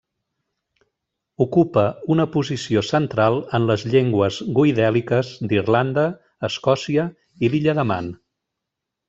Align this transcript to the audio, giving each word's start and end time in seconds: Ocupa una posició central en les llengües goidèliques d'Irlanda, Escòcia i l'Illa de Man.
Ocupa 1.43 1.83
una 2.15 2.25
posició 2.35 2.83
central 2.87 3.37
en 3.57 3.67
les 3.73 3.83
llengües 3.91 4.39
goidèliques 4.61 5.31
d'Irlanda, 5.53 6.07
Escòcia 6.51 7.07
i 7.49 7.53
l'Illa 7.55 7.79
de 7.83 7.87
Man. 7.93 8.11